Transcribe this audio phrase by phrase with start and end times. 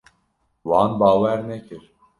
[0.63, 1.83] Wan bawer nekir.